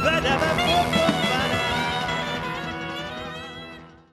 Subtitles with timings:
[0.00, 1.09] Badaba,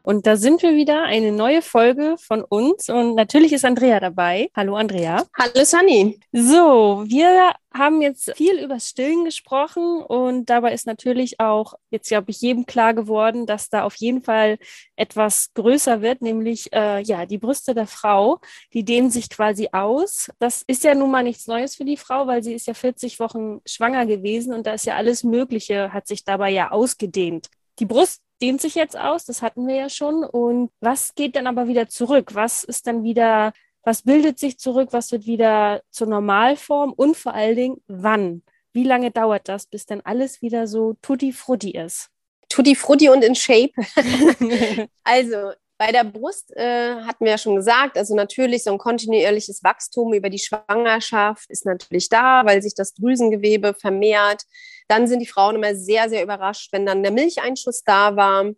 [0.07, 2.87] Und da sind wir wieder, eine neue Folge von uns.
[2.87, 4.49] Und natürlich ist Andrea dabei.
[4.55, 5.25] Hallo Andrea.
[5.37, 6.17] Hallo Sunny.
[6.31, 12.31] So, wir haben jetzt viel über Stillen gesprochen und dabei ist natürlich auch jetzt, glaube
[12.31, 14.59] ich, jedem klar geworden, dass da auf jeden Fall
[14.95, 18.39] etwas größer wird, nämlich äh, ja die Brüste der Frau,
[18.71, 20.29] die dehnen sich quasi aus.
[20.39, 23.19] Das ist ja nun mal nichts Neues für die Frau, weil sie ist ja 40
[23.19, 27.49] Wochen schwanger gewesen und da ist ja alles Mögliche, hat sich dabei ja ausgedehnt.
[27.79, 30.23] Die Brust dehnt sich jetzt aus, das hatten wir ja schon.
[30.23, 32.35] Und was geht dann aber wieder zurück?
[32.35, 33.53] Was ist dann wieder,
[33.83, 34.89] was bildet sich zurück?
[34.91, 36.93] Was wird wieder zur Normalform?
[36.93, 38.43] Und vor allen Dingen, wann?
[38.73, 42.09] Wie lange dauert das, bis dann alles wieder so tutti frutti ist?
[42.49, 43.71] Tutti frutti und in Shape.
[45.03, 49.63] also bei der Brust äh, hatten wir ja schon gesagt, also natürlich so ein kontinuierliches
[49.63, 54.43] Wachstum über die Schwangerschaft ist natürlich da, weil sich das Drüsengewebe vermehrt.
[54.87, 58.51] Dann sind die Frauen immer sehr, sehr überrascht, wenn dann der Milcheinschuss da war,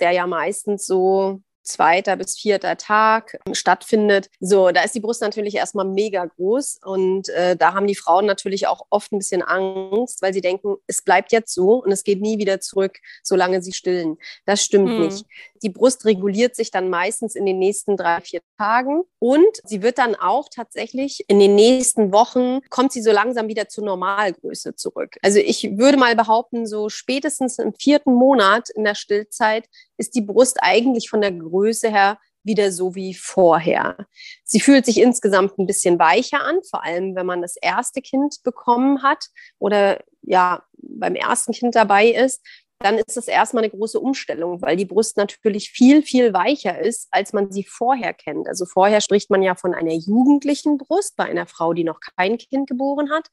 [0.00, 4.30] der ja meistens so zweiter bis vierter Tag stattfindet.
[4.40, 8.26] So, da ist die Brust natürlich erstmal mega groß und äh, da haben die Frauen
[8.26, 12.04] natürlich auch oft ein bisschen Angst, weil sie denken, es bleibt jetzt so und es
[12.04, 14.16] geht nie wieder zurück, solange sie stillen.
[14.44, 15.00] Das stimmt Hm.
[15.06, 15.26] nicht.
[15.62, 19.98] Die Brust reguliert sich dann meistens in den nächsten drei, vier Tagen und sie wird
[19.98, 25.16] dann auch tatsächlich in den nächsten Wochen, kommt sie so langsam wieder zur Normalgröße zurück.
[25.22, 29.66] Also ich würde mal behaupten, so spätestens im vierten Monat in der Stillzeit
[29.98, 33.96] ist die Brust eigentlich von der Größe her wieder so wie vorher.
[34.44, 38.42] Sie fühlt sich insgesamt ein bisschen weicher an, vor allem wenn man das erste Kind
[38.44, 39.26] bekommen hat
[39.58, 42.40] oder ja beim ersten Kind dabei ist.
[42.78, 47.08] Dann ist es erstmal eine große Umstellung, weil die Brust natürlich viel, viel weicher ist,
[47.10, 48.48] als man sie vorher kennt.
[48.48, 52.36] Also vorher spricht man ja von einer jugendlichen Brust bei einer Frau, die noch kein
[52.36, 53.28] Kind geboren hat.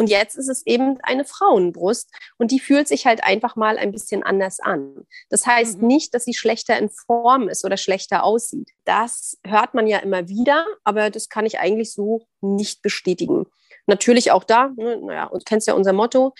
[0.00, 3.92] Und jetzt ist es eben eine Frauenbrust und die fühlt sich halt einfach mal ein
[3.92, 5.06] bisschen anders an.
[5.28, 5.88] Das heißt Mhm.
[5.88, 8.70] nicht, dass sie schlechter in Form ist oder schlechter aussieht.
[8.86, 13.44] Das hört man ja immer wieder, aber das kann ich eigentlich so nicht bestätigen.
[13.86, 16.34] Natürlich auch da, ne, naja, und kennst ja unser Motto,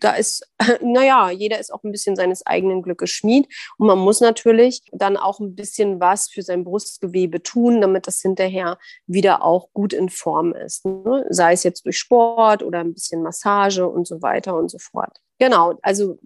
[0.00, 0.46] da ist,
[0.82, 3.46] naja, jeder ist auch ein bisschen seines eigenen Glückes Schmied.
[3.78, 8.20] Und man muss natürlich dann auch ein bisschen was für sein Brustgewebe tun, damit das
[8.20, 10.84] hinterher wieder auch gut in Form ist.
[10.84, 11.26] Ne?
[11.30, 15.20] Sei es jetzt durch Sport oder ein bisschen Massage und so weiter und so fort.
[15.38, 16.18] Genau, also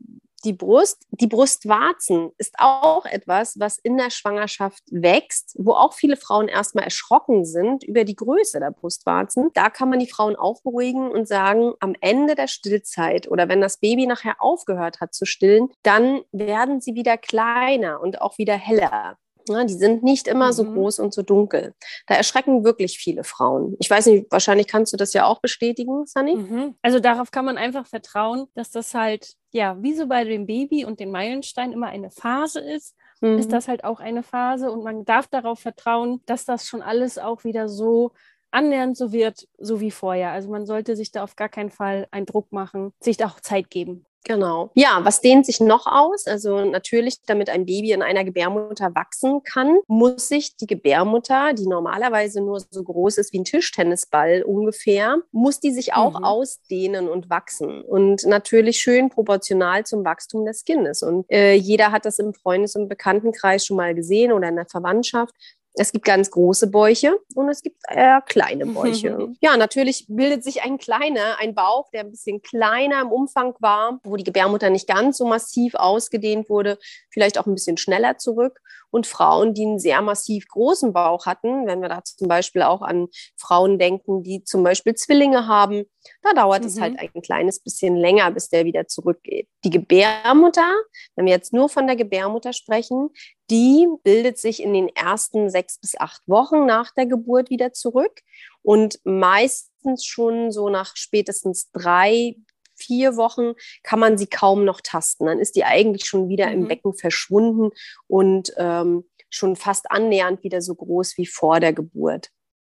[0.44, 6.16] die Brust, die Brustwarzen ist auch etwas, was in der Schwangerschaft wächst, wo auch viele
[6.16, 9.50] Frauen erstmal erschrocken sind über die Größe der Brustwarzen.
[9.54, 13.60] Da kann man die Frauen auch beruhigen und sagen, am Ende der Stillzeit oder wenn
[13.60, 18.54] das Baby nachher aufgehört hat zu stillen, dann werden sie wieder kleiner und auch wieder
[18.54, 19.18] heller.
[19.50, 20.74] Ja, die sind nicht immer so Mhm.
[20.74, 21.74] groß und so dunkel.
[22.06, 23.76] Da erschrecken wirklich viele Frauen.
[23.80, 26.36] Ich weiß nicht, wahrscheinlich kannst du das ja auch bestätigen, Sunny.
[26.36, 26.74] Mhm.
[26.82, 30.84] Also darauf kann man einfach vertrauen, dass das halt, ja, wie so bei dem Baby
[30.84, 33.38] und den Meilenstein immer eine Phase ist, Mhm.
[33.38, 37.18] ist das halt auch eine Phase und man darf darauf vertrauen, dass das schon alles
[37.18, 38.12] auch wieder so
[38.52, 40.30] annähernd so wird, so wie vorher.
[40.32, 43.38] Also man sollte sich da auf gar keinen Fall einen Druck machen, sich da auch
[43.40, 44.06] Zeit geben.
[44.24, 44.70] Genau.
[44.74, 46.26] Ja, was dehnt sich noch aus?
[46.26, 51.66] Also natürlich, damit ein Baby in einer Gebärmutter wachsen kann, muss sich die Gebärmutter, die
[51.66, 56.24] normalerweise nur so groß ist wie ein Tischtennisball ungefähr, muss die sich auch Mhm.
[56.24, 57.80] ausdehnen und wachsen.
[57.82, 61.02] Und natürlich schön proportional zum Wachstum des Kindes.
[61.02, 64.66] Und äh, jeder hat das im Freundes- und Bekanntenkreis schon mal gesehen oder in der
[64.66, 65.34] Verwandtschaft.
[65.80, 69.32] Es gibt ganz große Bäuche und es gibt eher kleine Bäuche.
[69.40, 73.98] ja, natürlich bildet sich ein kleiner, ein Bauch, der ein bisschen kleiner im Umfang war,
[74.04, 76.78] wo die Gebärmutter nicht ganz so massiv ausgedehnt wurde,
[77.08, 78.60] vielleicht auch ein bisschen schneller zurück.
[78.90, 82.82] Und Frauen, die einen sehr massiv großen Bauch hatten, wenn wir da zum Beispiel auch
[82.82, 85.84] an Frauen denken, die zum Beispiel Zwillinge haben,
[86.22, 86.80] da dauert es Mhm.
[86.80, 89.48] halt ein kleines bisschen länger, bis der wieder zurückgeht.
[89.64, 90.68] Die Gebärmutter,
[91.16, 93.10] wenn wir jetzt nur von der Gebärmutter sprechen,
[93.50, 98.20] die bildet sich in den ersten sechs bis acht Wochen nach der Geburt wieder zurück
[98.62, 102.36] und meistens schon so nach spätestens drei,
[102.80, 105.26] vier Wochen kann man sie kaum noch tasten.
[105.26, 106.52] Dann ist die eigentlich schon wieder Mhm.
[106.54, 107.70] im Becken verschwunden
[108.08, 112.30] und ähm, schon fast annähernd wieder so groß wie vor der Geburt.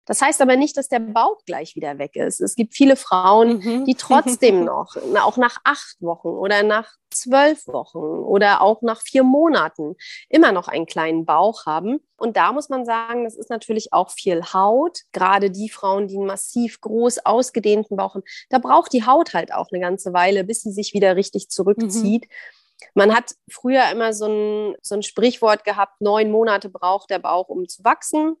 [0.04, 2.40] Das heißt aber nicht, dass der Bauch gleich wieder weg ist.
[2.40, 3.84] Es gibt viele Frauen, mhm.
[3.84, 9.22] die trotzdem noch, auch nach acht Wochen oder nach zwölf Wochen oder auch nach vier
[9.22, 9.94] Monaten
[10.28, 12.00] immer noch einen kleinen Bauch haben.
[12.16, 15.00] Und da muss man sagen, das ist natürlich auch viel Haut.
[15.12, 19.52] Gerade die Frauen, die einen massiv groß ausgedehnten Bauch haben, da braucht die Haut halt
[19.52, 22.24] auch eine ganze Weile, bis sie sich wieder richtig zurückzieht.
[22.24, 22.90] Mhm.
[22.94, 27.48] Man hat früher immer so ein, so ein Sprichwort gehabt, neun Monate braucht der Bauch,
[27.48, 28.36] um zu wachsen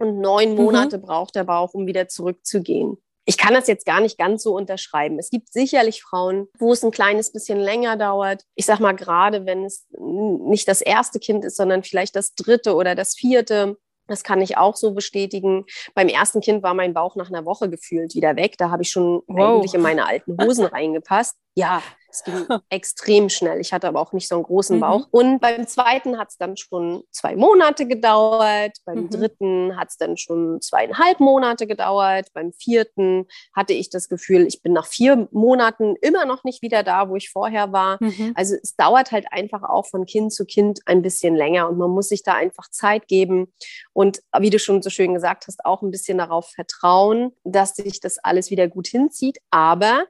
[0.00, 0.56] und neun mhm.
[0.56, 1.02] Monate mhm.
[1.02, 2.96] braucht der Bauch, um wieder zurückzugehen.
[3.26, 5.18] Ich kann das jetzt gar nicht ganz so unterschreiben.
[5.18, 8.44] Es gibt sicherlich Frauen, wo es ein kleines bisschen länger dauert.
[8.56, 12.74] Ich sag mal, gerade wenn es nicht das erste Kind ist, sondern vielleicht das dritte
[12.74, 13.76] oder das vierte.
[14.08, 15.66] Das kann ich auch so bestätigen.
[15.94, 18.56] Beim ersten Kind war mein Bauch nach einer Woche gefühlt wieder weg.
[18.58, 19.58] Da habe ich schon wow.
[19.58, 21.36] eigentlich in meine alten Hosen reingepasst.
[21.54, 23.60] Ja, es ging extrem schnell.
[23.60, 24.80] Ich hatte aber auch nicht so einen großen mhm.
[24.80, 25.08] Bauch.
[25.10, 28.78] Und beim zweiten hat es dann schon zwei Monate gedauert.
[28.84, 29.10] Beim mhm.
[29.10, 32.28] dritten hat es dann schon zweieinhalb Monate gedauert.
[32.34, 36.82] Beim vierten hatte ich das Gefühl, ich bin nach vier Monaten immer noch nicht wieder
[36.82, 37.98] da, wo ich vorher war.
[38.00, 38.32] Mhm.
[38.34, 41.90] Also es dauert halt einfach auch von Kind zu Kind ein bisschen länger und man
[41.90, 43.52] muss sich da einfach Zeit geben
[43.92, 48.00] und wie du schon so schön gesagt hast, auch ein bisschen darauf vertrauen, dass sich
[48.00, 49.38] das alles wieder gut hinzieht.
[49.50, 50.06] Aber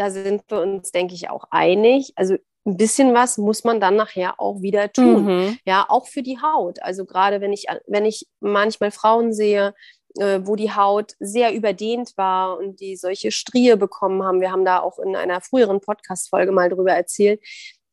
[0.00, 2.14] da sind wir uns, denke ich, auch einig.
[2.16, 5.24] Also ein bisschen was muss man dann nachher auch wieder tun.
[5.26, 5.58] Mhm.
[5.66, 6.82] Ja, auch für die Haut.
[6.82, 9.74] Also gerade wenn ich, wenn ich manchmal Frauen sehe,
[10.18, 14.40] äh, wo die Haut sehr überdehnt war und die solche Strie bekommen haben.
[14.40, 17.40] Wir haben da auch in einer früheren Podcast-Folge mal drüber erzählt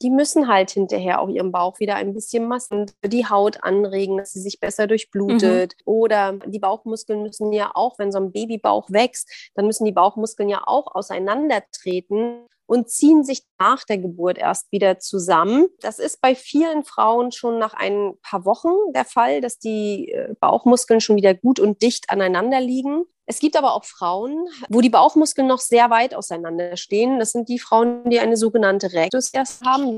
[0.02, 4.32] die müssen halt hinterher auch ihren Bauch wieder ein bisschen massen, die Haut anregen, dass
[4.32, 5.74] sie sich besser durchblutet.
[5.80, 5.84] Mhm.
[5.86, 10.50] Oder die Bauchmuskeln müssen ja auch, wenn so ein Babybauch wächst, dann müssen die Bauchmuskeln
[10.50, 15.68] ja auch auseinandertreten und ziehen sich nach der Geburt erst wieder zusammen.
[15.80, 20.36] Das ist bei vielen Frauen schon nach ein paar Wochen der Fall, dass die äh,
[20.40, 23.06] Bauchmuskeln schon wieder gut und dicht aneinander liegen.
[23.28, 27.20] Es gibt aber auch Frauen, wo die Bauchmuskeln noch sehr weit auseinander stehen.
[27.20, 29.98] Das sind die Frauen, die eine sogenannte Rectus erst haben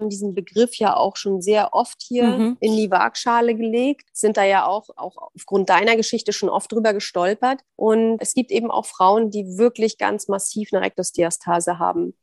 [0.00, 2.56] diesen Begriff ja auch schon sehr oft hier mhm.
[2.60, 6.92] in die Waagschale gelegt, sind da ja auch, auch aufgrund deiner Geschichte schon oft drüber
[6.92, 7.60] gestolpert.
[7.76, 12.14] Und es gibt eben auch Frauen, die wirklich ganz massiv eine Rektusdiastase haben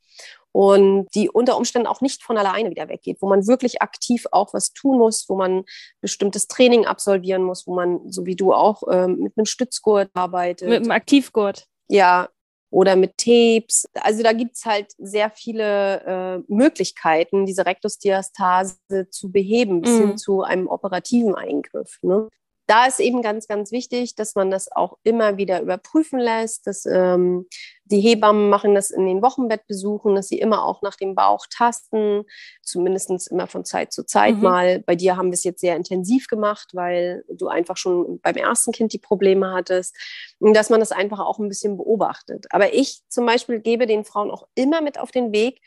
[0.52, 4.52] und die unter Umständen auch nicht von alleine wieder weggeht, wo man wirklich aktiv auch
[4.52, 5.64] was tun muss, wo man
[6.00, 10.68] bestimmtes Training absolvieren muss, wo man, so wie du auch, ähm, mit einem Stützgurt arbeitet.
[10.68, 11.66] Mit einem Aktivgurt.
[11.88, 12.28] Ja,
[12.70, 13.86] oder mit Tapes.
[13.94, 19.98] Also da gibt es halt sehr viele äh, Möglichkeiten, diese Rektusdiastase zu beheben, bis mhm.
[19.98, 21.98] hin zu einem operativen Eingriff.
[22.02, 22.28] Ne?
[22.72, 26.86] Da ist eben ganz, ganz wichtig, dass man das auch immer wieder überprüfen lässt, dass
[26.86, 27.46] ähm,
[27.84, 32.22] die Hebammen machen das in den Wochenbettbesuchen, dass sie immer auch nach dem Bauch tasten,
[32.62, 34.42] zumindest immer von Zeit zu Zeit mhm.
[34.42, 34.78] mal.
[34.86, 38.72] Bei dir haben wir es jetzt sehr intensiv gemacht, weil du einfach schon beim ersten
[38.72, 39.94] Kind die Probleme hattest,
[40.38, 42.46] und dass man das einfach auch ein bisschen beobachtet.
[42.48, 45.60] Aber ich zum Beispiel gebe den Frauen auch immer mit auf den Weg,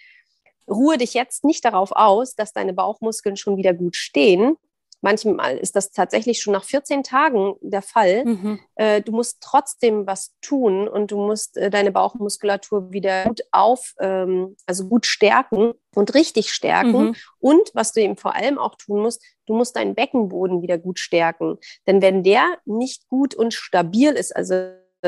[0.68, 4.58] ruhe dich jetzt nicht darauf aus, dass deine Bauchmuskeln schon wieder gut stehen,
[5.06, 8.26] Manchmal ist das tatsächlich schon nach 14 Tagen der Fall.
[8.26, 8.60] Mhm.
[8.74, 13.94] Äh, du musst trotzdem was tun und du musst äh, deine Bauchmuskulatur wieder gut auf,
[14.00, 17.10] ähm, also gut stärken und richtig stärken.
[17.10, 17.16] Mhm.
[17.38, 20.98] Und was du eben vor allem auch tun musst, du musst deinen Beckenboden wieder gut
[20.98, 21.60] stärken.
[21.86, 24.56] Denn wenn der nicht gut und stabil ist, also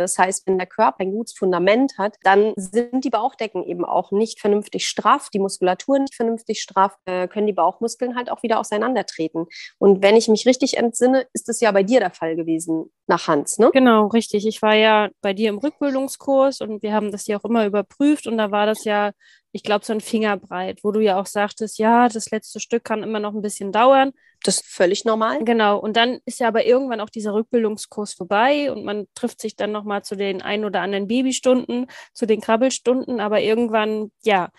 [0.01, 4.11] das heißt, wenn der Körper ein gutes Fundament hat, dann sind die Bauchdecken eben auch
[4.11, 8.59] nicht vernünftig straff, die Muskulatur nicht vernünftig straff, äh, können die Bauchmuskeln halt auch wieder
[8.59, 9.45] auseinandertreten.
[9.77, 13.27] Und wenn ich mich richtig entsinne, ist es ja bei dir der Fall gewesen nach
[13.27, 13.69] Hans, ne?
[13.73, 14.45] Genau, richtig.
[14.47, 18.27] Ich war ja bei dir im Rückbildungskurs und wir haben das ja auch immer überprüft
[18.27, 19.11] und da war das ja
[19.57, 23.01] ich glaube, so ein Fingerbreit, wo du ja auch sagtest, ja, das letzte Stück kann
[23.01, 24.11] immer noch ein bisschen dauern.
[24.43, 25.43] Das ist völlig normal.
[25.43, 25.79] Genau.
[25.79, 29.71] Und dann ist ja aber irgendwann auch dieser Rückbildungskurs vorbei und man trifft sich dann
[29.71, 33.19] nochmal zu den ein oder anderen Babystunden, zu den Krabbelstunden.
[33.19, 34.49] Aber irgendwann, ja,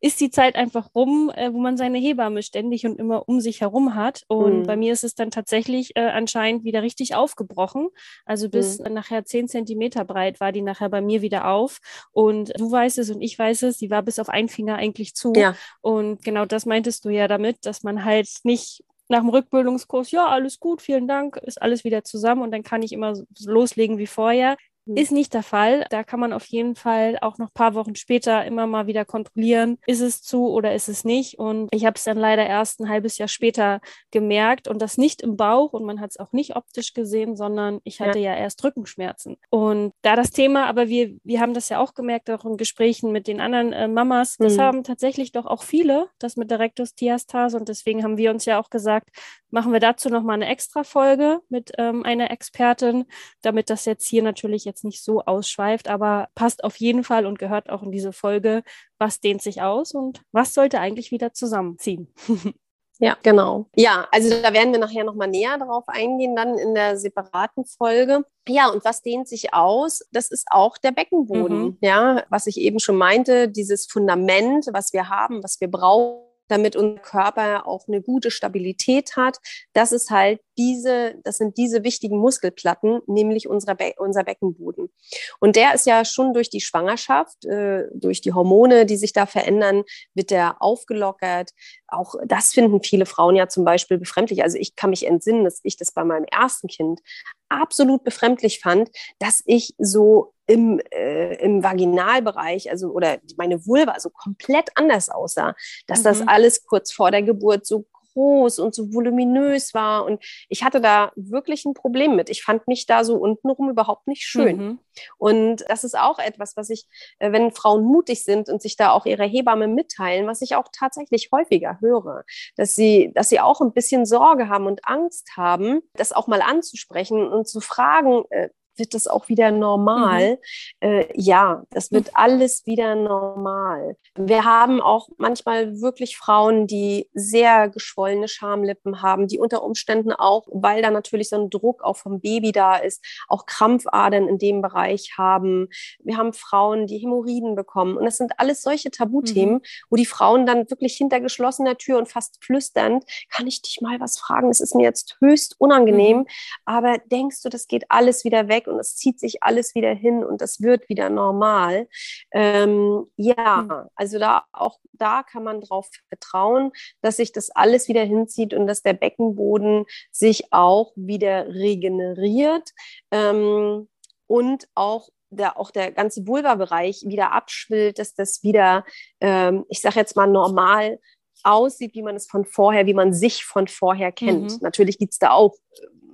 [0.00, 3.60] ist die Zeit einfach rum, äh, wo man seine Hebamme ständig und immer um sich
[3.60, 4.22] herum hat.
[4.28, 4.66] Und mhm.
[4.66, 7.88] bei mir ist es dann tatsächlich äh, anscheinend wieder richtig aufgebrochen.
[8.24, 8.94] Also bis mhm.
[8.94, 11.78] nachher zehn Zentimeter breit war die nachher bei mir wieder auf.
[12.12, 15.14] Und du weißt es und ich weiß es, die war bis auf einen Finger eigentlich
[15.14, 15.32] zu.
[15.34, 15.56] Ja.
[15.80, 20.26] Und genau das meintest du ja damit, dass man halt nicht nach dem Rückbildungskurs, ja,
[20.26, 23.14] alles gut, vielen Dank, ist alles wieder zusammen und dann kann ich immer
[23.46, 24.56] loslegen wie vorher.
[24.96, 25.86] Ist nicht der Fall.
[25.90, 29.04] Da kann man auf jeden Fall auch noch ein paar Wochen später immer mal wieder
[29.04, 31.38] kontrollieren, ist es zu oder ist es nicht.
[31.38, 33.80] Und ich habe es dann leider erst ein halbes Jahr später
[34.10, 37.80] gemerkt und das nicht im Bauch und man hat es auch nicht optisch gesehen, sondern
[37.84, 39.36] ich hatte ja, ja erst Rückenschmerzen.
[39.50, 43.12] Und da das Thema, aber wir, wir haben das ja auch gemerkt, auch in Gesprächen
[43.12, 44.60] mit den anderen äh, Mamas, das mhm.
[44.60, 48.60] haben tatsächlich doch auch viele, das mit der Rektusdiastase und deswegen haben wir uns ja
[48.60, 49.10] auch gesagt,
[49.50, 53.06] machen wir dazu nochmal eine extra Folge mit ähm, einer Expertin,
[53.42, 57.38] damit das jetzt hier natürlich jetzt nicht so ausschweift, aber passt auf jeden Fall und
[57.38, 58.62] gehört auch in diese Folge,
[58.98, 62.12] was dehnt sich aus und was sollte eigentlich wieder zusammenziehen.
[63.00, 63.66] Ja, genau.
[63.76, 68.24] Ja, also da werden wir nachher nochmal näher drauf eingehen, dann in der separaten Folge.
[68.48, 70.00] Ja, und was dehnt sich aus?
[70.10, 71.60] Das ist auch der Beckenboden.
[71.60, 71.78] Mhm.
[71.80, 76.76] Ja, was ich eben schon meinte, dieses Fundament, was wir haben, was wir brauchen damit
[76.76, 79.38] unser Körper auch eine gute Stabilität hat.
[79.72, 84.90] Das ist halt diese, das sind diese wichtigen Muskelplatten, nämlich unser, Be unser Beckenboden.
[85.38, 89.26] Und der ist ja schon durch die Schwangerschaft, äh, durch die Hormone, die sich da
[89.26, 91.52] verändern, wird der aufgelockert.
[91.86, 94.42] Auch das finden viele Frauen ja zum Beispiel befremdlich.
[94.42, 97.00] Also ich kann mich entsinnen, dass ich das bei meinem ersten Kind
[97.48, 104.10] absolut befremdlich fand, dass ich so im, äh, im Vaginalbereich, also oder meine Vulva so
[104.10, 105.54] komplett anders aussah,
[105.86, 106.04] dass mhm.
[106.04, 110.04] das alles kurz vor der Geburt so groß und so voluminös war.
[110.04, 112.30] Und ich hatte da wirklich ein Problem mit.
[112.30, 114.56] Ich fand mich da so untenrum überhaupt nicht schön.
[114.56, 114.78] Mhm.
[115.18, 116.86] Und das ist auch etwas, was ich,
[117.20, 120.68] äh, wenn Frauen mutig sind und sich da auch ihre Hebamme mitteilen, was ich auch
[120.72, 122.24] tatsächlich häufiger höre,
[122.56, 126.42] dass sie, dass sie auch ein bisschen Sorge haben und Angst haben, das auch mal
[126.42, 128.48] anzusprechen und zu fragen, äh,
[128.78, 130.38] wird das auch wieder normal.
[130.80, 130.88] Mhm.
[130.88, 133.96] Äh, ja, das wird alles wieder normal.
[134.16, 140.46] Wir haben auch manchmal wirklich Frauen, die sehr geschwollene Schamlippen haben, die unter Umständen auch,
[140.50, 144.62] weil da natürlich so ein Druck auch vom Baby da ist, auch Krampfadern in dem
[144.62, 145.68] Bereich haben.
[146.00, 147.96] Wir haben Frauen, die Hämorrhoiden bekommen.
[147.96, 149.62] Und das sind alles solche Tabuthemen, mhm.
[149.90, 154.00] wo die Frauen dann wirklich hinter geschlossener Tür und fast flüsternd, kann ich dich mal
[154.00, 154.50] was fragen?
[154.50, 156.26] Es ist mir jetzt höchst unangenehm, mhm.
[156.64, 158.67] aber denkst du, das geht alles wieder weg?
[158.68, 161.88] Und es zieht sich alles wieder hin und das wird wieder normal.
[162.32, 168.04] Ähm, ja, also da auch da kann man darauf vertrauen, dass sich das alles wieder
[168.04, 172.70] hinzieht und dass der Beckenboden sich auch wieder regeneriert
[173.10, 173.88] ähm,
[174.26, 178.84] und auch der, auch der ganze Vulva-Bereich wieder abschwillt, dass das wieder,
[179.20, 180.98] ähm, ich sage jetzt mal, normal
[181.44, 184.52] aussieht, wie man es von vorher, wie man sich von vorher kennt.
[184.52, 184.58] Mhm.
[184.60, 185.54] Natürlich gibt es da auch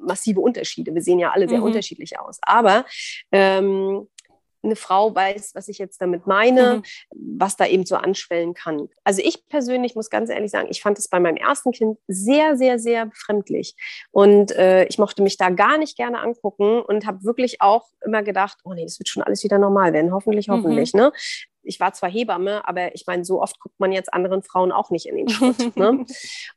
[0.07, 0.95] massive Unterschiede.
[0.95, 1.65] Wir sehen ja alle sehr mhm.
[1.65, 2.39] unterschiedlich aus.
[2.43, 2.85] Aber
[3.33, 4.07] ähm,
[4.65, 6.83] eine Frau weiß, was ich jetzt damit meine, mhm.
[7.39, 8.89] was da eben so anschwellen kann.
[9.05, 12.57] Also ich persönlich muss ganz ehrlich sagen, ich fand es bei meinem ersten Kind sehr,
[12.57, 13.75] sehr, sehr befremdlich.
[14.11, 18.23] Und äh, ich mochte mich da gar nicht gerne angucken und habe wirklich auch immer
[18.23, 20.13] gedacht, oh nee, das wird schon alles wieder normal werden.
[20.13, 20.93] Hoffentlich, hoffentlich.
[20.95, 21.01] Mhm.
[21.01, 21.13] Ne?
[21.65, 24.91] ich war zwar Hebamme, aber ich meine, so oft guckt man jetzt anderen Frauen auch
[24.91, 25.57] nicht in den Schritt.
[25.77, 26.05] ne?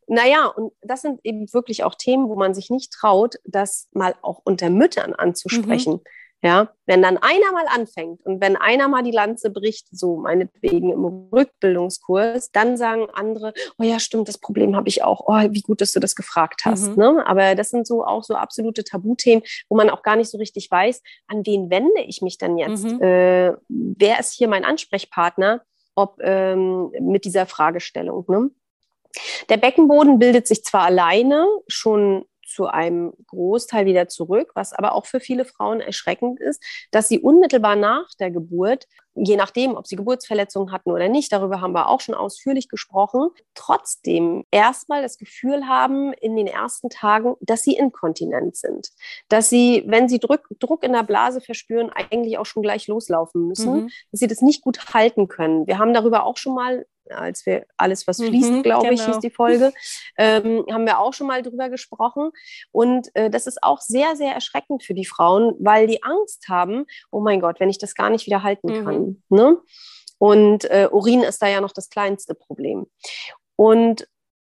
[0.08, 4.16] Naja, und das sind eben wirklich auch Themen, wo man sich nicht traut, das mal
[4.22, 5.94] auch unter Müttern anzusprechen.
[5.94, 6.02] Mhm.
[6.44, 10.91] Ja, wenn dann einer mal anfängt und wenn einer mal die Lanze bricht, so meinetwegen
[10.91, 11.03] im
[11.34, 15.22] Rückbildungskurs, dann sagen andere, oh ja, stimmt, das Problem habe ich auch.
[15.25, 16.89] Oh, wie gut, dass du das gefragt hast.
[16.89, 16.96] Mhm.
[16.96, 17.24] Ne?
[17.25, 20.70] Aber das sind so auch so absolute Tabuthemen, wo man auch gar nicht so richtig
[20.70, 22.86] weiß, an wen wende ich mich denn jetzt?
[22.86, 23.01] Mhm.
[23.01, 25.63] Äh, wer ist hier mein Ansprechpartner?
[25.96, 28.25] Ob ähm, mit dieser Fragestellung.
[28.27, 28.51] Ne?
[29.50, 32.25] Der Beckenboden bildet sich zwar alleine schon
[32.58, 37.20] zu einem Großteil wieder zurück, was aber auch für viele Frauen erschreckend ist, dass sie
[37.20, 41.88] unmittelbar nach der Geburt, je nachdem, ob sie Geburtsverletzungen hatten oder nicht, darüber haben wir
[41.88, 47.76] auch schon ausführlich gesprochen, trotzdem erstmal das Gefühl haben in den ersten Tagen, dass sie
[47.76, 48.90] inkontinent sind,
[49.30, 53.48] dass sie, wenn sie Druck, Druck in der Blase verspüren, eigentlich auch schon gleich loslaufen
[53.48, 53.90] müssen, mhm.
[54.12, 55.68] dass sie das nicht gut halten können.
[55.68, 59.14] Wir haben darüber auch schon mal als wir alles, was fließt, mhm, glaube ich, genau.
[59.14, 59.74] hieß die Folge,
[60.18, 62.32] ähm, haben wir auch schon mal drüber gesprochen.
[62.72, 66.86] Und äh, das ist auch sehr, sehr erschreckend für die Frauen, weil die Angst haben,
[67.12, 68.86] oh mein Gott, wenn ich das gar nicht wieder halten mhm.
[68.86, 69.24] kann.
[69.30, 69.58] Ne?
[70.20, 72.88] Und äh, Urin ist da ja noch das kleinste Problem.
[73.56, 74.08] Und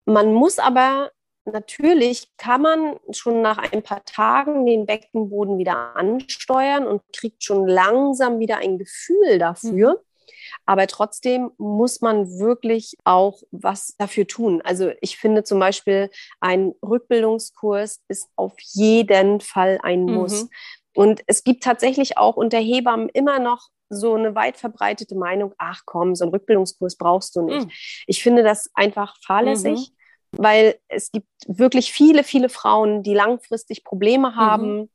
[0.05, 1.11] man muss aber
[1.53, 7.67] natürlich kann man schon nach ein paar Tagen den Beckenboden wieder ansteuern und kriegt schon
[7.67, 10.03] langsam wieder ein Gefühl dafür.
[10.29, 10.63] Mhm.
[10.67, 14.61] Aber trotzdem muss man wirklich auch was dafür tun.
[14.63, 20.45] Also ich finde zum Beispiel, ein Rückbildungskurs ist auf jeden Fall ein Muss.
[20.45, 20.51] Mhm.
[20.95, 25.83] Und es gibt tatsächlich auch unter Hebammen immer noch so eine weit verbreitete Meinung, ach
[25.87, 27.67] komm, so einen Rückbildungskurs brauchst du nicht.
[27.67, 27.71] Mhm.
[28.07, 29.93] Ich finde das einfach fahrlässig,
[30.33, 30.39] mhm.
[30.39, 34.91] weil es gibt wirklich viele, viele Frauen, die langfristig Probleme haben.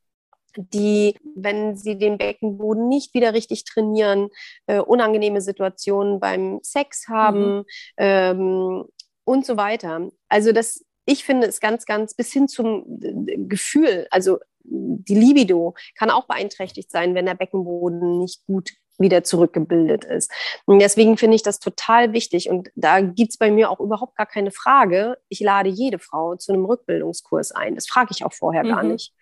[0.56, 4.28] Mhm die, wenn sie den Beckenboden nicht wieder richtig trainieren,
[4.66, 7.64] äh, unangenehme Situationen beim Sex haben mhm.
[7.98, 8.84] ähm,
[9.24, 10.10] und so weiter.
[10.28, 15.74] Also das, ich finde es ganz, ganz bis hin zum äh, Gefühl, also die Libido
[15.94, 20.30] kann auch beeinträchtigt sein, wenn der Beckenboden nicht gut wieder zurückgebildet ist.
[20.66, 22.48] Und deswegen finde ich das total wichtig.
[22.48, 25.18] Und da gibt es bei mir auch überhaupt gar keine Frage.
[25.28, 27.74] Ich lade jede Frau zu einem Rückbildungskurs ein.
[27.74, 28.68] Das frage ich auch vorher mhm.
[28.68, 29.12] gar nicht.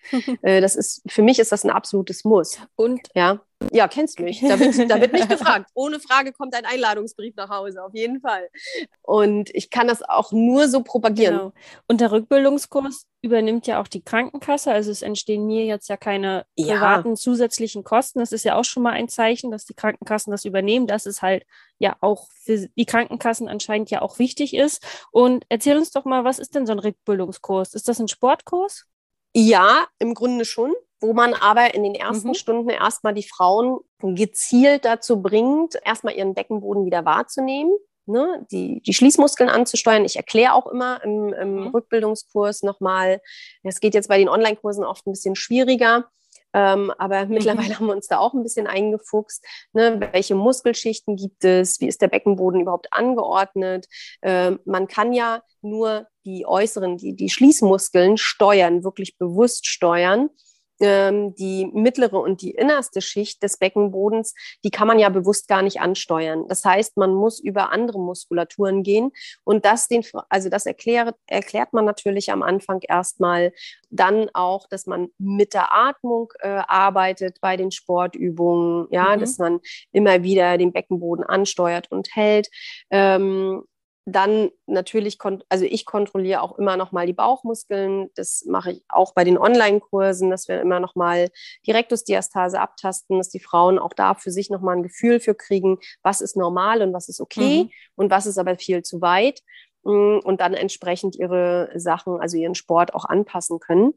[0.42, 2.58] Äh, das ist, für mich ist das ein absolutes Muss.
[2.74, 3.40] Und ja.
[3.70, 4.40] Ja, kennst du mich.
[4.40, 5.70] Da wird, da wird nicht gefragt.
[5.74, 8.48] Ohne Frage kommt ein Einladungsbrief nach Hause, auf jeden Fall.
[9.02, 11.38] Und ich kann das auch nur so propagieren.
[11.38, 11.52] Genau.
[11.86, 14.72] Und der Rückbildungskurs übernimmt ja auch die Krankenkasse.
[14.72, 16.74] Also es entstehen mir jetzt ja keine ja.
[16.74, 18.18] privaten zusätzlichen Kosten.
[18.18, 20.86] Das ist ja auch schon mal ein Zeichen, dass die Krankenkassen das übernehmen.
[20.86, 21.44] Das ist halt
[21.78, 24.84] ja auch für die Krankenkassen anscheinend ja auch wichtig ist.
[25.10, 27.74] Und erzähl uns doch mal, was ist denn so ein Rückbildungskurs?
[27.74, 28.86] Ist das ein Sportkurs?
[29.34, 32.34] Ja, im Grunde schon wo man aber in den ersten mhm.
[32.34, 37.72] Stunden erstmal die Frauen gezielt dazu bringt, erstmal ihren Beckenboden wieder wahrzunehmen,
[38.06, 40.04] ne, die, die Schließmuskeln anzusteuern.
[40.04, 41.66] Ich erkläre auch immer im, im mhm.
[41.68, 43.20] Rückbildungskurs nochmal,
[43.64, 46.08] es geht jetzt bei den Online-Kursen oft ein bisschen schwieriger,
[46.54, 47.34] ähm, aber mhm.
[47.34, 49.44] mittlerweile haben wir uns da auch ein bisschen eingefuchst.
[49.72, 50.08] Ne?
[50.12, 51.80] Welche Muskelschichten gibt es?
[51.80, 53.86] Wie ist der Beckenboden überhaupt angeordnet?
[54.22, 60.30] Ähm, man kann ja nur die äußeren, die, die Schließmuskeln steuern, wirklich bewusst steuern
[60.82, 64.34] ähm, die mittlere und die innerste Schicht des Beckenbodens,
[64.64, 66.46] die kann man ja bewusst gar nicht ansteuern.
[66.48, 69.12] Das heißt, man muss über andere Muskulaturen gehen
[69.44, 73.52] und das den, also das erklärt, erklärt man natürlich am Anfang erstmal.
[73.94, 79.20] Dann auch, dass man mit der Atmung äh, arbeitet bei den Sportübungen, ja, mhm.
[79.20, 79.60] dass man
[79.92, 82.48] immer wieder den Beckenboden ansteuert und hält.
[82.90, 83.64] Ähm,
[84.04, 85.18] dann natürlich,
[85.48, 88.10] also ich kontrolliere auch immer noch mal die Bauchmuskeln.
[88.16, 91.28] Das mache ich auch bei den Online-Kursen, dass wir immer noch mal
[91.66, 95.34] die Rektusdiastase abtasten, dass die Frauen auch da für sich noch mal ein Gefühl für
[95.34, 97.70] kriegen, was ist normal und was ist okay mhm.
[97.94, 99.40] und was ist aber viel zu weit
[99.84, 103.94] mm, und dann entsprechend ihre Sachen, also ihren Sport auch anpassen können.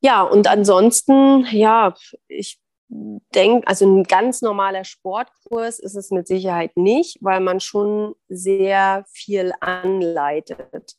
[0.00, 1.94] Ja, und ansonsten, ja,
[2.28, 2.60] ich
[3.34, 9.04] denke, also ein ganz normaler Sportkurs ist es mit Sicherheit nicht, weil man schon sehr
[9.08, 10.94] viel anleitet.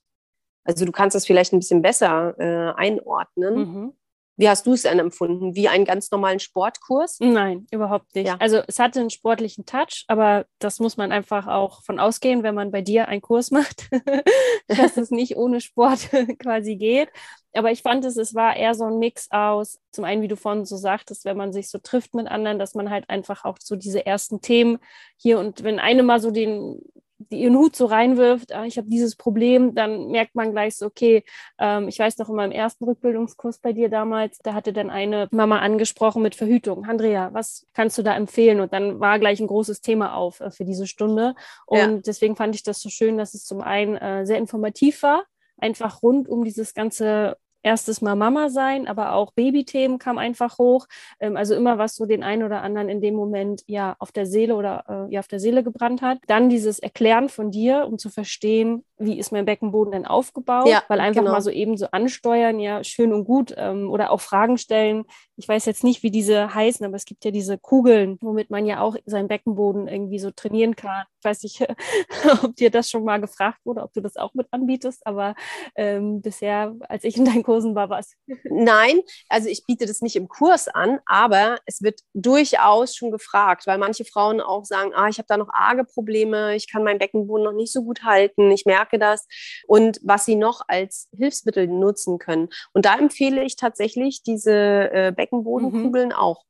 [0.66, 3.56] Also du kannst das vielleicht ein bisschen besser äh, einordnen.
[3.56, 3.94] Mhm.
[4.38, 5.56] Wie hast du es denn empfunden?
[5.56, 7.18] Wie einen ganz normalen Sportkurs?
[7.20, 8.28] Nein, überhaupt nicht.
[8.28, 8.36] Ja.
[8.40, 12.56] Also es hatte einen sportlichen Touch, aber das muss man einfach auch von ausgehen, wenn
[12.56, 13.90] man bei dir einen Kurs macht,
[14.68, 17.10] dass es nicht ohne Sport quasi geht.
[17.54, 20.36] Aber ich fand es, es war eher so ein Mix aus, zum einen, wie du
[20.36, 23.58] vorhin so sagtest, wenn man sich so trifft mit anderen, dass man halt einfach auch
[23.62, 24.80] so diese ersten Themen
[25.16, 26.82] hier und wenn eine mal so den
[27.18, 30.86] die ihren Hut so reinwirft, ah, ich habe dieses Problem, dann merkt man gleich so,
[30.86, 31.24] okay,
[31.58, 35.28] ähm, ich weiß noch in meinem ersten Rückbildungskurs bei dir damals, da hatte dann eine
[35.32, 36.86] Mama angesprochen mit Verhütung.
[36.86, 38.60] Andrea, was kannst du da empfehlen?
[38.60, 41.36] Und dann war gleich ein großes Thema auf äh, für diese Stunde.
[41.66, 41.88] Und ja.
[42.06, 45.24] deswegen fand ich das so schön, dass es zum einen äh, sehr informativ war,
[45.58, 50.88] einfach rund um dieses ganze erstes Mal Mama sein, aber auch Babythemen kam einfach hoch.
[51.20, 54.26] Ähm, also immer was so den einen oder anderen in dem Moment ja auf der
[54.26, 56.20] Seele oder äh, ja auf der Seele gebrannt hat.
[56.28, 60.68] Dann dieses Erklären von dir, um zu verstehen, wie ist mein Beckenboden denn aufgebaut?
[60.68, 61.34] Ja, Weil einfach genau.
[61.34, 65.06] mal so eben so ansteuern, ja, schön und gut ähm, oder auch Fragen stellen.
[65.36, 68.66] Ich weiß jetzt nicht, wie diese heißen, aber es gibt ja diese Kugeln, womit man
[68.66, 71.04] ja auch seinen Beckenboden irgendwie so trainieren kann.
[71.20, 71.62] Ich weiß nicht,
[72.44, 75.36] ob dir das schon mal gefragt wurde, ob du das auch mit anbietest, aber
[75.76, 78.16] ähm, bisher, als ich in deinen Kursen war, war es.
[78.44, 83.68] Nein, also ich biete das nicht im Kurs an, aber es wird durchaus schon gefragt,
[83.68, 87.00] weil manche Frauen auch sagen, ah, ich habe da noch arge Probleme, ich kann meinen
[87.00, 89.28] Beckenboden noch nicht so gut halten, ich merke, merke das
[89.68, 92.50] und was sie noch als Hilfsmittel nutzen können.
[92.74, 96.16] Und da empfehle ich tatsächlich diese äh, Beckenbodenkugeln mhm.
[96.16, 96.46] auch.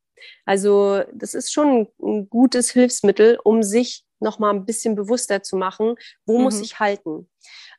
[0.45, 5.57] Also das ist schon ein gutes Hilfsmittel, um sich noch mal ein bisschen bewusster zu
[5.57, 5.95] machen,
[6.25, 6.43] wo mhm.
[6.43, 7.29] muss ich halten.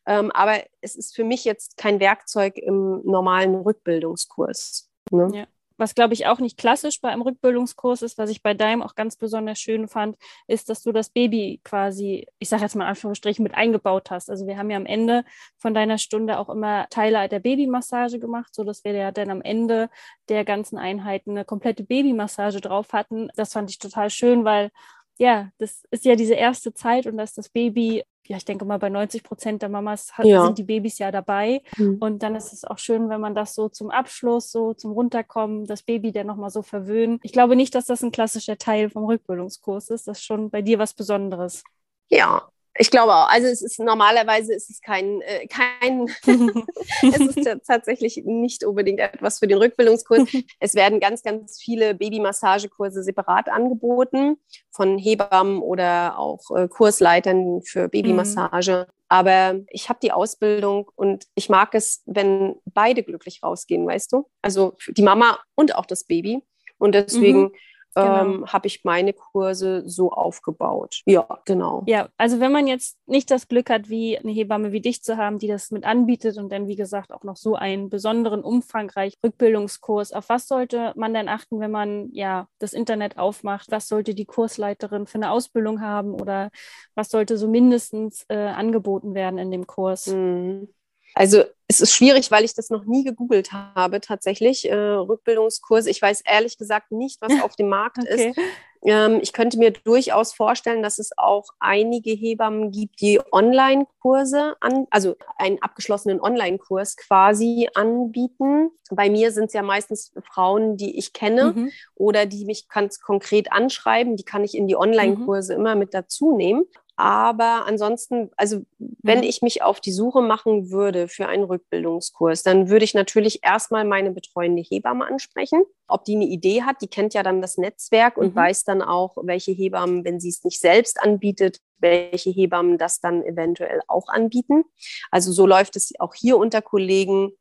[0.07, 4.90] Ähm, aber es ist für mich jetzt kein Werkzeug im normalen Rückbildungskurs.
[5.11, 5.31] Ne?
[5.35, 5.47] Ja.
[5.77, 8.95] Was, glaube ich, auch nicht klassisch bei einem Rückbildungskurs ist, was ich bei deinem auch
[8.95, 12.91] ganz besonders schön fand, ist, dass du das Baby quasi, ich sage jetzt mal in
[12.91, 14.31] Anführungsstrichen, mit eingebaut hast.
[14.31, 15.25] Also wir haben ja am Ende
[15.59, 19.91] von deiner Stunde auch immer Teile der Babymassage gemacht, sodass wir ja dann am Ende
[20.29, 23.29] der ganzen Einheiten eine komplette Babymassage drauf hatten.
[23.37, 24.71] Das fand ich total schön, weil
[25.19, 28.79] ja, das ist ja diese erste Zeit und dass das Baby ja, ich denke mal,
[28.79, 30.45] bei 90 Prozent der Mamas hat, ja.
[30.45, 31.62] sind die Babys ja dabei.
[31.77, 31.97] Mhm.
[32.01, 35.67] Und dann ist es auch schön, wenn man das so zum Abschluss, so zum Runterkommen,
[35.67, 37.21] das Baby dann nochmal so verwöhnt.
[37.23, 40.09] Ich glaube nicht, dass das ein klassischer Teil vom Rückbildungskurs ist.
[40.09, 41.62] Das ist schon bei dir was Besonderes.
[42.09, 43.29] Ja, Ich glaube auch.
[43.29, 46.07] Also es ist normalerweise ist es kein, äh, kein
[47.03, 50.29] es ist tatsächlich nicht unbedingt etwas für den Rückbildungskurs.
[50.61, 54.37] es werden ganz, ganz viele Babymassagekurse separat angeboten
[54.71, 58.87] von Hebammen oder auch äh, Kursleitern für Babymassage.
[58.89, 58.93] Mhm.
[59.09, 64.29] Aber ich habe die Ausbildung und ich mag es, wenn beide glücklich rausgehen, weißt du?
[64.43, 66.43] Also die Mama und auch das Baby.
[66.79, 67.53] Und deswegen mhm
[67.97, 68.25] genau.
[68.25, 71.03] ähm, habe ich meine Kurse so aufgebaut.
[71.07, 71.83] Ja, genau.
[71.87, 75.17] Ja, also wenn man jetzt nicht das Glück hat, wie eine Hebamme wie dich zu
[75.17, 79.19] haben, die das mit anbietet und dann, wie gesagt, auch noch so einen besonderen, umfangreichen
[79.25, 83.71] Rückbildungskurs, auf was sollte man denn achten, wenn man ja das Internet aufmacht?
[83.71, 86.51] Was sollte die Kursleiterin für eine Ausbildung haben oder
[86.95, 90.07] was sollte so mindestens äh, angeboten werden in dem Kurs?
[90.09, 90.69] Mhm.
[91.15, 94.71] Also es ist schwierig, weil ich das noch nie gegoogelt habe, tatsächlich.
[94.71, 95.91] Äh, Rückbildungskurse.
[95.91, 98.31] Ich weiß ehrlich gesagt nicht, was auf dem Markt okay.
[98.31, 98.39] ist.
[98.85, 104.87] Ähm, ich könnte mir durchaus vorstellen, dass es auch einige Hebammen gibt, die Online-Kurse an,
[104.91, 108.71] also einen abgeschlossenen Online-Kurs quasi anbieten.
[108.91, 111.73] Bei mir sind es ja meistens Frauen, die ich kenne mhm.
[111.97, 114.17] oder die mich ganz konkret anschreiben.
[114.17, 115.61] Die kann ich in die Online-Kurse mhm.
[115.61, 116.65] immer mit dazu nehmen.
[116.97, 119.25] Aber ansonsten, also wenn mhm.
[119.25, 123.85] ich mich auf die Suche machen würde für einen Rückbildungskurs, dann würde ich natürlich erstmal
[123.85, 126.81] meine betreuende Hebamme ansprechen, ob die eine Idee hat.
[126.81, 128.37] Die kennt ja dann das Netzwerk und mhm.
[128.37, 133.23] weiß dann auch, welche Hebammen, wenn sie es nicht selbst anbietet, welche Hebammen das dann
[133.23, 134.65] eventuell auch anbieten.
[135.11, 137.33] Also so läuft es auch hier unter Kollegen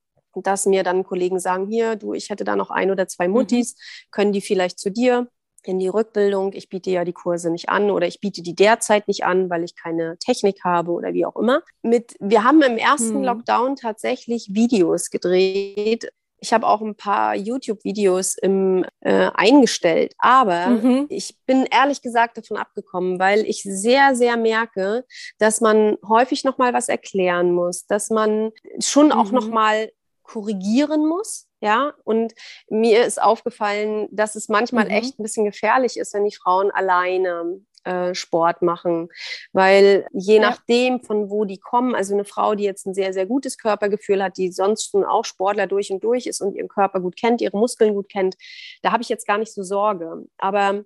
[0.43, 3.35] dass mir dann Kollegen sagen, hier, du, ich hätte da noch ein oder zwei mhm.
[3.35, 3.77] Muttis,
[4.11, 5.29] können die vielleicht zu dir?
[5.67, 6.53] In die Rückbildung.
[6.53, 9.63] Ich biete ja die Kurse nicht an oder ich biete die derzeit nicht an, weil
[9.63, 11.61] ich keine Technik habe oder wie auch immer.
[11.81, 13.23] Mit, wir haben im ersten hm.
[13.23, 16.09] Lockdown tatsächlich Videos gedreht.
[16.39, 21.05] Ich habe auch ein paar YouTube-Videos äh, eingestellt, aber mhm.
[21.09, 25.05] ich bin ehrlich gesagt davon abgekommen, weil ich sehr, sehr merke,
[25.39, 29.35] dass man häufig noch mal was erklären muss, dass man schon auch mhm.
[29.35, 29.89] noch mal
[30.25, 31.47] korrigieren muss.
[31.61, 32.33] Ja, und
[32.69, 34.91] mir ist aufgefallen, dass es manchmal mhm.
[34.91, 39.09] echt ein bisschen gefährlich ist, wenn die Frauen alleine äh, Sport machen,
[39.53, 40.41] weil je ja.
[40.41, 44.23] nachdem, von wo die kommen, also eine Frau, die jetzt ein sehr, sehr gutes Körpergefühl
[44.23, 47.41] hat, die sonst schon auch Sportler durch und durch ist und ihren Körper gut kennt,
[47.41, 48.35] ihre Muskeln gut kennt,
[48.81, 50.25] da habe ich jetzt gar nicht so Sorge.
[50.37, 50.83] Aber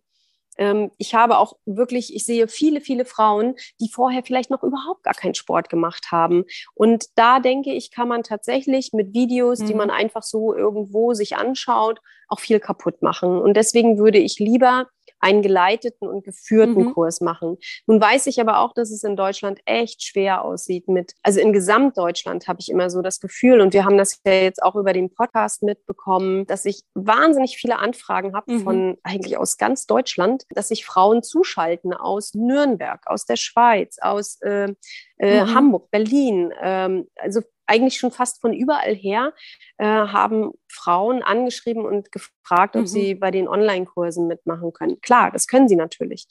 [0.59, 5.03] ähm, ich habe auch wirklich, ich sehe viele, viele Frauen, die vorher vielleicht noch überhaupt
[5.03, 6.43] gar keinen Sport gemacht haben.
[6.75, 9.65] Und da denke ich, kann man tatsächlich mit Videos, mhm.
[9.67, 13.39] die man einfach so irgendwo sich anschaut, auch viel kaputt machen.
[13.39, 14.87] Und deswegen würde ich lieber
[15.19, 16.93] einen geleiteten und geführten mhm.
[16.93, 17.57] Kurs machen.
[17.87, 21.53] Nun weiß ich aber auch, dass es in Deutschland echt schwer aussieht mit, also in
[21.53, 24.93] Gesamtdeutschland habe ich immer so das Gefühl und wir haben das ja jetzt auch über
[24.93, 28.59] den Podcast mitbekommen, dass ich wahnsinnig viele Anfragen habe mhm.
[28.61, 34.39] von eigentlich aus ganz Deutschland, dass sich Frauen zuschalten aus Nürnberg, aus der Schweiz, aus
[34.41, 34.73] äh,
[35.17, 35.53] äh, mhm.
[35.53, 39.33] Hamburg, Berlin, ähm, also eigentlich schon fast von überall her,
[39.77, 42.87] äh, haben Frauen angeschrieben und gefragt, ob mhm.
[42.87, 44.99] sie bei den Online-Kursen mitmachen können.
[45.01, 46.27] Klar, das können sie natürlich.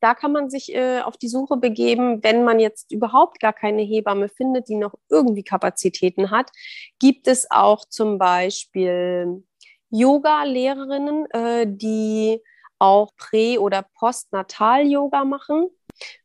[0.00, 3.82] Da kann man sich äh, auf die Suche begeben, wenn man jetzt überhaupt gar keine
[3.82, 6.50] Hebamme findet, die noch irgendwie Kapazitäten hat.
[7.00, 9.42] Gibt es auch zum Beispiel
[9.90, 12.40] Yoga-Lehrerinnen, äh, die
[12.78, 15.68] auch Prä- oder Postnatal-Yoga machen.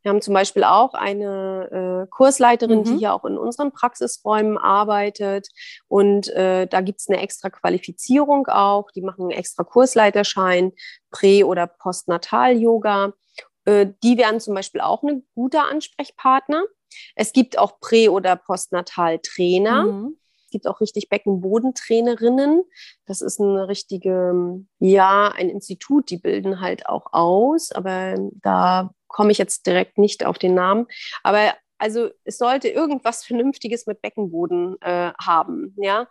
[0.01, 2.83] Wir haben zum Beispiel auch eine äh, Kursleiterin, mhm.
[2.83, 5.49] die hier auch in unseren Praxisräumen arbeitet.
[5.87, 8.91] Und äh, da gibt es eine extra Qualifizierung auch.
[8.91, 10.73] Die machen einen extra Kursleiterschein,
[11.11, 13.13] Prä- oder Postnatal-Yoga.
[13.65, 16.63] Äh, die wären zum Beispiel auch ein guter Ansprechpartner.
[17.15, 19.83] Es gibt auch Prä- oder Postnatal-Trainer.
[19.83, 20.17] Mhm.
[20.45, 22.63] Es gibt auch richtig Beckenbodentrainerinnen.
[23.05, 29.31] Das ist eine richtige, ja, ein Institut, die bilden halt auch aus, aber da komme
[29.31, 30.87] ich jetzt direkt nicht auf den Namen.
[31.23, 36.07] Aber also es sollte irgendwas Vernünftiges mit Beckenboden äh, haben, ja.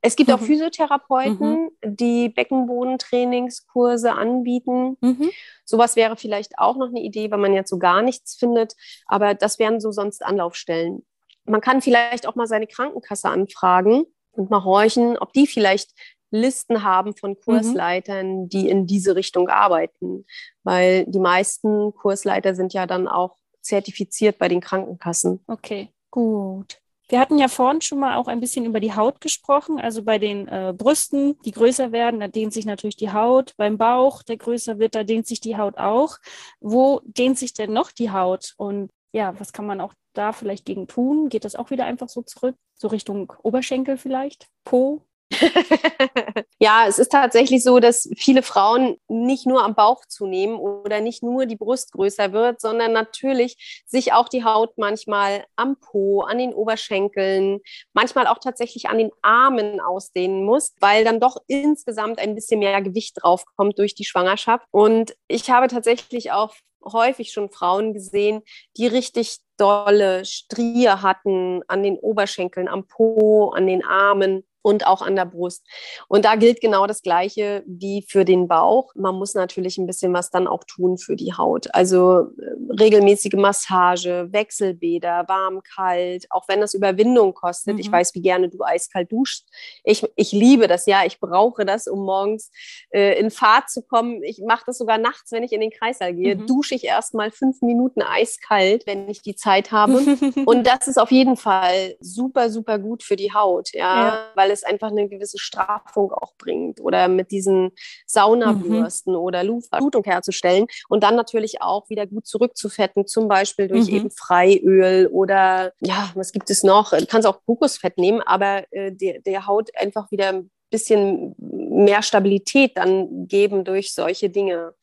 [0.00, 0.46] Es gibt auch mhm.
[0.46, 1.70] Physiotherapeuten, mhm.
[1.82, 4.96] die Beckenbodentrainingskurse anbieten.
[5.00, 5.30] Mhm.
[5.64, 8.74] Sowas wäre vielleicht auch noch eine Idee, wenn man jetzt so gar nichts findet.
[9.06, 11.04] Aber das wären so sonst Anlaufstellen.
[11.44, 15.90] Man kann vielleicht auch mal seine Krankenkasse anfragen und mal horchen, ob die vielleicht
[16.30, 17.40] Listen haben von mhm.
[17.44, 18.48] Kursleitern, mhm.
[18.48, 20.26] die in diese Richtung arbeiten,
[20.62, 25.40] weil die meisten Kursleiter sind ja dann auch zertifiziert bei den Krankenkassen.
[25.46, 26.80] Okay, gut.
[27.10, 29.80] Wir hatten ja vorhin schon mal auch ein bisschen über die Haut gesprochen.
[29.80, 33.54] Also bei den äh, Brüsten, die größer werden, da dehnt sich natürlich die Haut.
[33.56, 36.18] Beim Bauch, der größer wird, da dehnt sich die Haut auch.
[36.60, 38.52] Wo dehnt sich denn noch die Haut?
[38.58, 41.30] Und ja, was kann man auch da vielleicht gegen tun?
[41.30, 44.48] Geht das auch wieder einfach so zurück, so Richtung Oberschenkel vielleicht?
[44.64, 45.00] Po?
[46.58, 51.22] ja, es ist tatsächlich so, dass viele Frauen nicht nur am Bauch zunehmen oder nicht
[51.22, 56.38] nur die Brust größer wird, sondern natürlich sich auch die Haut manchmal am Po, an
[56.38, 57.60] den Oberschenkeln,
[57.92, 62.80] manchmal auch tatsächlich an den Armen ausdehnen muss, weil dann doch insgesamt ein bisschen mehr
[62.82, 64.66] Gewicht draufkommt durch die Schwangerschaft.
[64.70, 68.42] Und ich habe tatsächlich auch häufig schon Frauen gesehen,
[68.76, 75.02] die richtig dolle Strie hatten an den Oberschenkeln, am Po, an den Armen und auch
[75.02, 75.66] an der Brust.
[76.08, 78.92] Und da gilt genau das Gleiche wie für den Bauch.
[78.94, 81.72] Man muss natürlich ein bisschen was dann auch tun für die Haut.
[81.74, 87.74] Also äh, regelmäßige Massage, Wechselbäder, warm, kalt, auch wenn das Überwindung kostet.
[87.74, 87.80] Mhm.
[87.80, 89.48] Ich weiß, wie gerne du eiskalt duschst.
[89.84, 91.04] Ich, ich liebe das, ja.
[91.04, 92.50] Ich brauche das, um morgens
[92.90, 94.22] äh, in Fahrt zu kommen.
[94.22, 96.36] Ich mache das sogar nachts, wenn ich in den Kreißsaal gehe.
[96.36, 96.46] Mhm.
[96.46, 99.98] Dusche ich erst mal fünf Minuten eiskalt, wenn ich die Zeit habe.
[100.46, 104.32] und das ist auf jeden Fall super, super gut für die Haut, ja, ja.
[104.34, 107.72] weil es es einfach eine gewisse Straffung auch bringt oder mit diesen
[108.06, 109.18] Saunabürsten mhm.
[109.20, 109.44] oder
[109.78, 113.96] Blutung herzustellen und dann natürlich auch wieder gut zurückzufetten, zum Beispiel durch mhm.
[113.96, 116.90] eben Freiöl oder ja, was gibt es noch?
[116.90, 121.34] Du kannst auch Kokosfett nehmen, aber äh, der, der Haut einfach wieder bisschen
[121.78, 124.74] mehr Stabilität dann geben durch solche Dinge.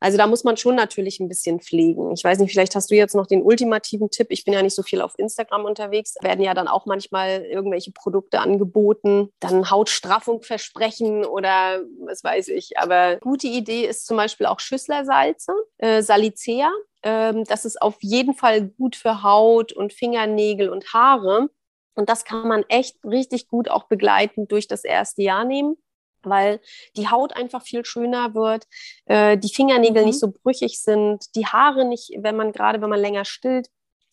[0.00, 2.12] Also da muss man schon natürlich ein bisschen pflegen.
[2.12, 4.28] Ich weiß nicht, vielleicht hast du jetzt noch den ultimativen Tipp.
[4.30, 6.14] Ich bin ja nicht so viel auf Instagram unterwegs.
[6.22, 12.78] Werden ja dann auch manchmal irgendwelche Produkte angeboten, dann Hautstraffung versprechen oder was weiß ich.
[12.78, 16.70] Aber gute Idee ist zum Beispiel auch Schüsslersalze, äh, Salicea.
[17.02, 21.48] Ähm, das ist auf jeden Fall gut für Haut und Fingernägel und Haare.
[21.96, 25.76] Und das kann man echt richtig gut auch begleitend durch das erste Jahr nehmen,
[26.26, 26.60] weil
[26.96, 28.66] die Haut einfach viel schöner wird,
[29.06, 30.08] äh, die Fingernägel mhm.
[30.08, 33.68] nicht so brüchig sind, die Haare nicht, wenn man gerade, wenn man länger stillt,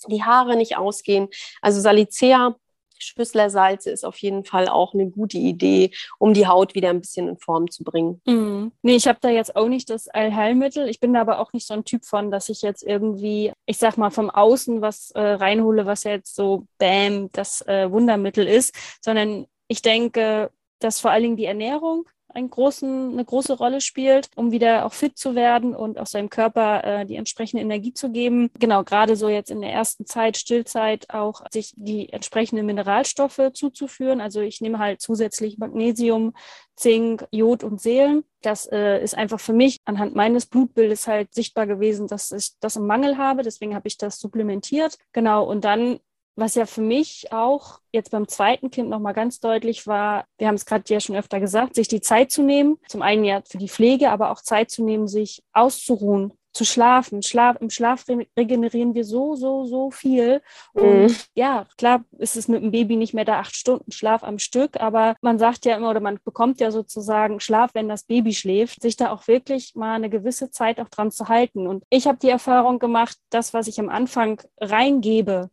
[0.08, 1.30] die Haare nicht ausgehen.
[1.62, 2.56] Also Salicea
[3.02, 7.28] Schüsslersalze ist auf jeden Fall auch eine gute Idee, um die Haut wieder ein bisschen
[7.28, 8.21] in Form zu bringen.
[8.26, 8.71] Mhm.
[8.82, 10.88] Nee, ich habe da jetzt auch nicht das Allheilmittel.
[10.88, 13.78] Ich bin da aber auch nicht so ein Typ von, dass ich jetzt irgendwie, ich
[13.78, 18.76] sag mal, vom Außen was äh, reinhole, was jetzt so, bam, das äh, Wundermittel ist,
[19.02, 20.52] sondern ich denke,
[20.84, 25.17] dass vor allen Dingen die Ernährung großen, eine große Rolle spielt, um wieder auch fit
[25.17, 28.50] zu werden und auch seinem Körper äh, die entsprechende Energie zu geben.
[28.60, 34.22] Genau, gerade so jetzt in der ersten Zeit, Stillzeit, auch sich die entsprechenden Mineralstoffe zuzuführen.
[34.22, 36.34] Also ich nehme halt zusätzlich Magnesium,
[36.76, 38.24] Zink, Jod und Seelen.
[38.41, 42.76] Das äh, ist einfach für mich anhand meines Blutbildes halt sichtbar gewesen, dass ich das
[42.76, 43.44] im Mangel habe.
[43.44, 44.98] Deswegen habe ich das supplementiert.
[45.12, 45.44] Genau.
[45.44, 46.00] Und dann
[46.36, 50.56] was ja für mich auch jetzt beim zweiten Kind nochmal ganz deutlich war, wir haben
[50.56, 53.58] es gerade ja schon öfter gesagt, sich die Zeit zu nehmen, zum einen ja für
[53.58, 57.24] die Pflege, aber auch Zeit zu nehmen, sich auszuruhen, zu schlafen.
[57.24, 58.06] Schlaf, Im Schlaf
[58.38, 60.41] regenerieren wir so, so, so viel.
[60.74, 61.15] Und mhm.
[61.34, 64.80] ja, klar ist es mit dem Baby nicht mehr da acht Stunden Schlaf am Stück,
[64.80, 68.82] aber man sagt ja immer oder man bekommt ja sozusagen Schlaf, wenn das Baby schläft,
[68.82, 71.67] sich da auch wirklich mal eine gewisse Zeit auch dran zu halten.
[71.67, 75.50] Und ich habe die Erfahrung gemacht, das, was ich am Anfang reingebe,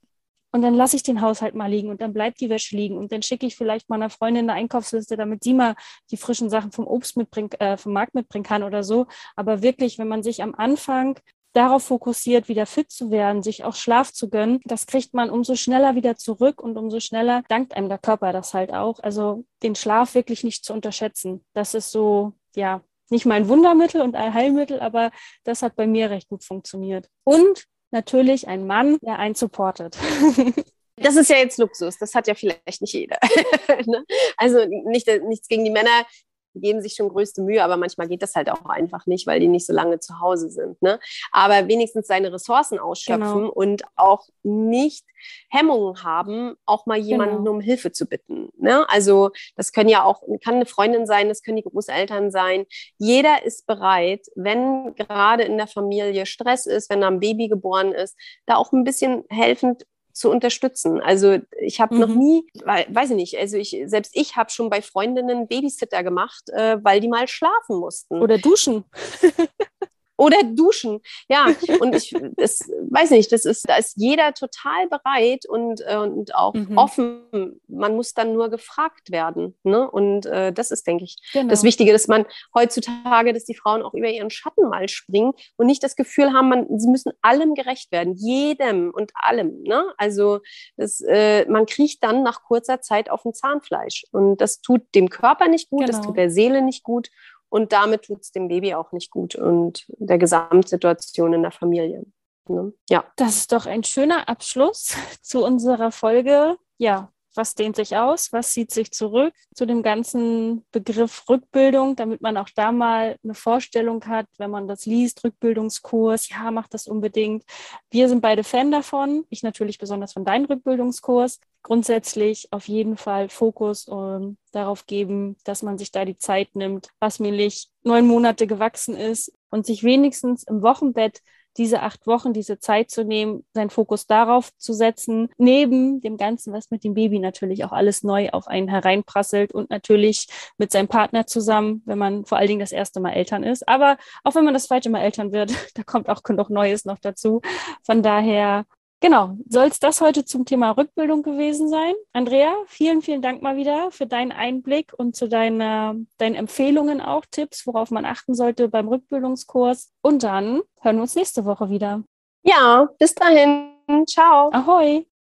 [0.53, 3.13] und dann lasse ich den Haushalt mal liegen und dann bleibt die Wäsche liegen und
[3.13, 5.75] dann schicke ich vielleicht meiner Freundin eine Einkaufsliste, damit sie mal
[6.11, 9.07] die frischen Sachen vom Obst mitbringen, äh, vom Markt mitbringen kann oder so.
[9.37, 11.19] Aber wirklich, wenn man sich am Anfang
[11.53, 15.55] darauf fokussiert, wieder fit zu werden, sich auch Schlaf zu gönnen, das kriegt man umso
[15.57, 19.01] schneller wieder zurück und umso schneller dankt einem der Körper das halt auch.
[19.01, 21.45] Also den Schlaf wirklich nicht zu unterschätzen.
[21.55, 25.11] Das ist so, ja, nicht mein Wundermittel und Allheilmittel, aber
[25.45, 27.09] das hat bei mir recht gut funktioniert.
[27.25, 29.97] Und natürlich ein Mann, der einen supportet.
[31.01, 33.19] Das ist ja jetzt Luxus, das hat ja vielleicht nicht jeder.
[33.87, 34.05] Ne?
[34.37, 36.05] also nicht, nichts gegen die Männer,
[36.55, 39.41] die geben sich schon größte Mühe, aber manchmal geht das halt auch einfach nicht, weil
[39.41, 40.81] die nicht so lange zu Hause sind.
[40.83, 40.99] Ne?
[41.33, 43.53] Aber wenigstens seine Ressourcen ausschöpfen genau.
[43.53, 45.05] und auch nicht
[45.51, 47.51] Hemmungen haben, auch mal jemanden genau.
[47.53, 48.51] um Hilfe zu bitten.
[48.57, 48.89] Ne?
[48.89, 52.67] Also das können ja auch, kann eine Freundin sein, das können die Großeltern sein.
[52.99, 57.93] Jeder ist bereit, wenn gerade in der Familie Stress ist, wenn da ein Baby geboren
[57.93, 59.85] ist, da auch ein bisschen helfend
[60.19, 61.01] zu unterstützen.
[61.01, 62.01] Also ich habe mhm.
[62.01, 66.51] noch nie, weiß ich nicht, also ich, selbst ich habe schon bei Freundinnen Babysitter gemacht,
[66.51, 68.21] äh, weil die mal schlafen mussten.
[68.21, 68.85] Oder duschen.
[70.19, 71.01] oder duschen.
[71.29, 71.47] Ja,
[71.81, 76.35] und ich das, weiß nicht, das ist, da ist jeder total bereit und, äh, und
[76.35, 76.77] auch mhm.
[76.77, 77.61] offen.
[77.69, 79.57] Man muss dann nur gefragt werden.
[79.63, 79.89] Ne?
[79.91, 81.49] Und äh, das ist, denke ich, genau.
[81.49, 85.67] das Wichtige, dass man heutzutage, dass die Frauen auch über ihren Schatten mal springen und
[85.67, 89.63] nicht das Gefühl haben, man, sie müssen allem gerecht werden, jedem und allem.
[89.63, 89.85] Ne?
[89.99, 90.41] Also
[90.77, 94.05] das, äh, man kriecht dann nach kurzer Zeit auf ein Zahnfleisch.
[94.11, 95.93] Und das tut dem Körper nicht gut, genau.
[95.93, 97.09] das tut der Seele nicht gut.
[97.51, 102.05] Und damit tut es dem Baby auch nicht gut und der Gesamtsituation in der Familie.
[102.49, 102.73] Ne?
[102.89, 103.05] Ja.
[103.17, 106.57] Das ist doch ein schöner Abschluss zu unserer Folge.
[106.79, 112.21] Ja, was dehnt sich aus, was zieht sich zurück zu dem ganzen Begriff Rückbildung, damit
[112.21, 116.87] man auch da mal eine Vorstellung hat, wenn man das liest, Rückbildungskurs, ja, macht das
[116.87, 117.45] unbedingt.
[117.91, 121.41] Wir sind beide Fan davon, ich natürlich besonders von deinem Rückbildungskurs.
[121.63, 126.89] Grundsätzlich auf jeden Fall Fokus ähm, darauf geben, dass man sich da die Zeit nimmt,
[126.99, 131.21] was nämlich neun Monate gewachsen ist und sich wenigstens im Wochenbett
[131.57, 136.53] diese acht Wochen, diese Zeit zu nehmen, seinen Fokus darauf zu setzen, neben dem Ganzen,
[136.53, 140.89] was mit dem Baby natürlich auch alles neu auf einen hereinprasselt und natürlich mit seinem
[140.89, 143.67] Partner zusammen, wenn man vor allen Dingen das erste Mal Eltern ist.
[143.69, 146.99] Aber auch wenn man das zweite Mal Eltern wird, da kommt auch genug Neues noch
[146.99, 147.41] dazu.
[147.83, 148.65] Von daher
[149.01, 151.95] Genau, soll es das heute zum Thema Rückbildung gewesen sein?
[152.13, 157.25] Andrea, vielen, vielen Dank mal wieder für deinen Einblick und zu deiner, deinen Empfehlungen auch,
[157.31, 159.93] Tipps, worauf man achten sollte beim Rückbildungskurs.
[160.03, 162.03] Und dann hören wir uns nächste Woche wieder.
[162.43, 163.73] Ja, bis dahin.
[164.07, 164.51] Ciao.
[164.53, 165.08] Ahoi.